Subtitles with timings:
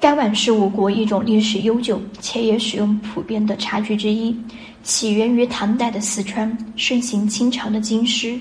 [0.00, 4.34] 盖碗是我国一种历史悠久且也使用普遍的茶具之一，
[4.82, 8.40] 起源于唐代的四川，盛行清朝的京师。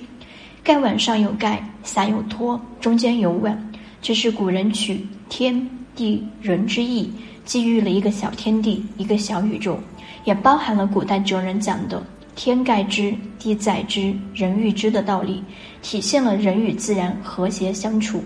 [0.64, 7.12] 盖碗上有盖，下有托，中间有碗，这是古人取天地人之意，
[7.44, 9.78] 寄寓了一个小天地，一个小宇宙，
[10.24, 12.02] 也包含了古代哲人讲的
[12.38, 15.44] “天盖之，地载之，人育之”的道理，
[15.82, 18.24] 体现了人与自然和谐相处。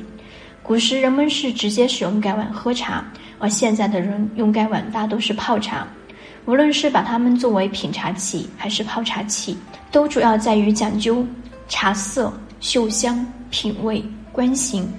[0.64, 3.04] 古时人们是直接使用盖碗喝茶。
[3.38, 5.86] 而现在的人用盖碗大都是泡茶，
[6.46, 9.58] 无论是把它们作为品茶器还是泡茶器，
[9.92, 11.28] 都主要在于讲究
[11.68, 12.32] 茶色、
[12.62, 14.90] 嗅香、品味、观形。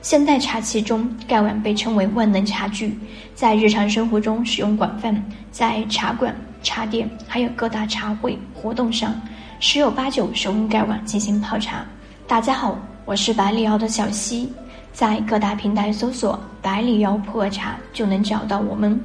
[0.00, 2.98] 现代茶器中，盖碗被称为万能茶具，
[3.36, 9.14] 在日常生活中使用广泛，在茶馆、茶店还有各大茶会活动上，
[9.60, 11.84] 十有八九使用盖碗进行泡茶。
[12.26, 14.52] 大家好，我是百里奥的小溪。
[14.92, 19.00] 在各大平台搜索“百里瑶普洱茶”就能找到我们。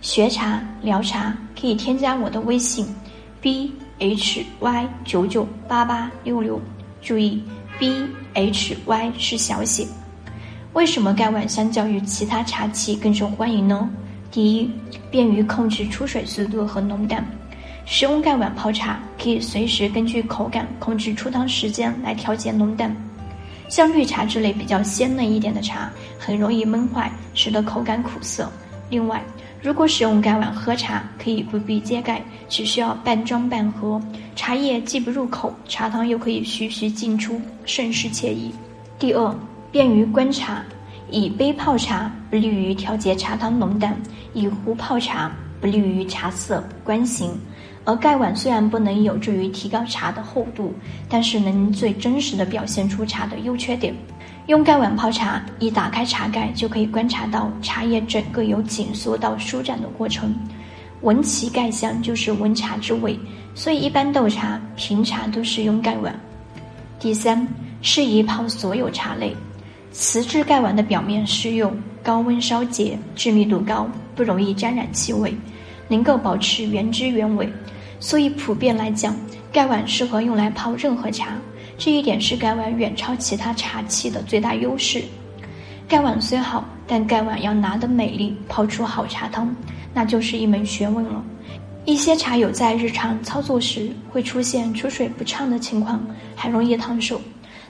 [0.00, 2.86] 学茶聊茶可以添加我的微信
[3.40, 6.60] ：b h y 九九八八六六。
[7.00, 7.42] 注意
[7.78, 9.86] ，b h y 是小写。
[10.72, 13.88] 为什么盖碗相较于其他茶器更受欢迎呢？
[14.30, 14.70] 第一，
[15.10, 17.24] 便于控制出水速度和浓淡。
[17.86, 22.94] 使用盖碗泡茶，可以随时根据口感控制出汤时间来调节浓淡。
[23.68, 28.50] 像绿茶之类比较鲜嫩一点的茶，很容易闷坏，使得口感苦涩。
[28.90, 29.22] 另外，
[29.60, 34.00] 如果使用盖碗喝茶，可以不必揭盖，只需要半装半喝，
[34.34, 38.52] 茶叶既不入口，茶汤又可以徐徐进出，甚是惬意。
[38.98, 39.34] 第二，
[39.70, 40.62] 便于观察，
[41.10, 43.94] 以杯泡茶不利于调节茶汤浓淡，
[44.32, 45.30] 以壶泡茶
[45.60, 47.30] 不利于茶色观形。
[47.84, 50.74] 而盖碗虽然不能有助于提高茶的厚度，
[51.08, 53.94] 但是能最真实的表现出茶的优缺点。
[54.46, 60.34] 用盖碗泡茶，一打开茶盖就可以观察到茶叶整个由紧缩到舒展的过程，
[61.00, 63.18] 闻其盖香就是闻茶之味。
[63.54, 66.14] 所以一般斗茶、评茶都是用盖碗。
[66.98, 67.46] 第三，
[67.80, 69.34] 适宜泡所有茶类。
[69.90, 75.34] 瓷质盖碗的表面适用高温烧结，致密度高，不容易沾染气味，
[75.88, 77.48] 能够保持原汁原味。
[77.98, 79.16] 所以普遍来讲，
[79.52, 81.30] 盖碗适合用来泡任何茶，
[81.76, 85.02] 这一点是盖碗远超其他茶器的最大优势。
[85.88, 89.52] 盖碗虽好，但盖碗要拿得美丽，泡出好茶汤，
[89.92, 91.24] 那就是一门学问了。
[91.84, 96.00] 一些茶友在日常操作时会出现出水不畅的情况，
[96.36, 97.18] 还容易烫手。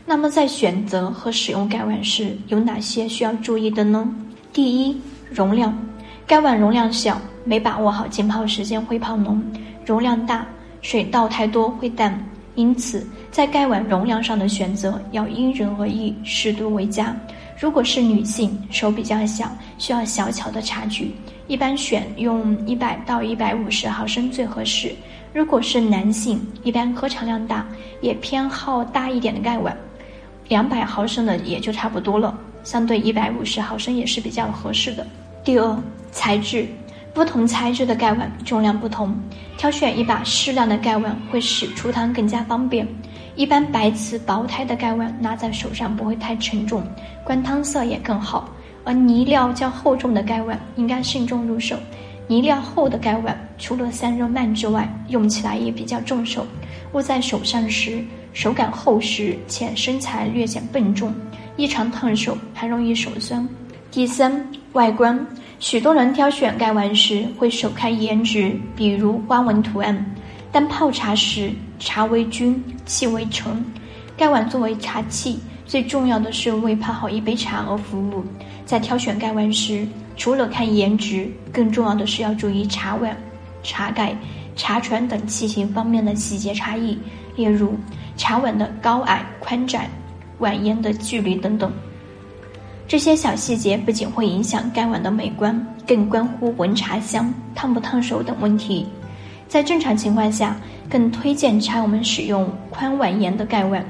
[0.09, 4.11] 那么在选择和使用盖碗时，有哪些需要注意的呢？
[4.55, 4.99] 第一，
[5.31, 5.79] 容量，
[6.27, 9.39] 盖碗容量小，没把握好浸泡时间会泡浓。
[9.85, 10.47] 容量大，
[10.81, 12.19] 水倒太多会淡，
[12.55, 17.15] 因此在盖碗容量上的选择要因人而异，适度为佳。
[17.61, 21.15] 如果是女性，手比较小，需要小巧的茶具，
[21.49, 24.91] 一般选用一百到一百五十毫升最合适。
[25.35, 27.67] 如果是男性，一般喝茶量大，
[28.01, 29.77] 也偏好大一点的盖碗，
[30.49, 35.07] 两百毫升的也就差不多了，相对一百五十毫升也是比较合适的。
[35.45, 36.67] 第二，材质。
[37.15, 39.13] 不同材质的盖碗重量不同，
[39.57, 42.87] 挑选一把适量的盖碗会使出汤更加方便。
[43.35, 46.81] 一般白瓷薄胎的盖碗拿在手上不会太沉重，
[47.25, 48.49] 观汤色也更好。
[48.85, 51.77] 而泥料较厚重的盖碗应该慎重入手。
[52.29, 56.47] 泥料厚的盖碗除了散热慢之外，用起来也比较重手，
[56.93, 58.05] 握在手上时
[58.39, 61.13] 手感厚实且身材略显笨重，
[61.57, 63.45] 异常烫手还容易手酸。
[63.91, 65.27] 第三，外观。
[65.59, 70.15] 许多人挑选盖碗时会首看颜值，比如花纹图案，
[70.53, 71.51] 但泡茶时
[71.81, 73.61] 茶为君，气为臣。
[74.17, 78.25] 盖碗作为茶器，最重要的是为泡好一杯茶而服务。
[78.65, 79.85] 在挑选盖碗时，
[80.17, 83.17] 除了看颜值，更重要的是要注意茶碗、
[83.65, 84.17] 茶盖、
[84.55, 86.97] 茶船等器型方面的细节差异，
[87.39, 87.73] 例如
[88.17, 89.89] 茶碗的高矮、宽窄、
[90.39, 91.73] 碗沿的距离等等。
[92.89, 98.87] 这些小细节不仅会影响盖碗的美观，更关乎闻茶香、烫不烫手等问题。
[99.47, 100.57] 在正常情况下，
[100.91, 103.85] 更推荐茶友们使用宽碗沿的盖碗。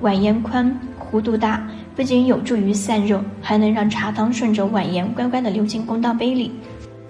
[0.00, 1.66] 碗沿宽、弧度大，
[1.96, 6.52] 不仅有助于散热，还能让茶汤顺着碗沿乖乖地流进公道杯里。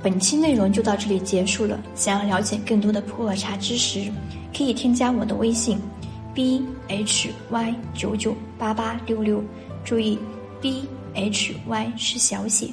[0.03, 1.79] 本期内容就到这里结束了。
[1.95, 4.11] 想要了解更多的普洱茶知识，
[4.57, 5.79] 可以添加我的微信
[6.35, 9.43] ：b h y 九九八八六六。
[9.85, 10.19] 注意
[10.61, 10.85] ，b。
[11.15, 12.69] H Y 是小写。